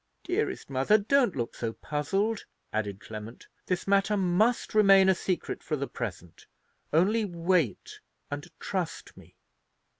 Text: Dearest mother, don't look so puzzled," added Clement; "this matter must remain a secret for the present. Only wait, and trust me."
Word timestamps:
Dearest 0.23 0.67
mother, 0.67 0.97
don't 0.97 1.35
look 1.35 1.53
so 1.53 1.73
puzzled," 1.73 2.45
added 2.73 2.99
Clement; 3.01 3.45
"this 3.67 3.85
matter 3.87 4.17
must 4.17 4.73
remain 4.73 5.07
a 5.09 5.13
secret 5.13 5.61
for 5.61 5.75
the 5.75 5.85
present. 5.87 6.47
Only 6.91 7.23
wait, 7.23 7.99
and 8.31 8.47
trust 8.59 9.15
me." 9.15 9.35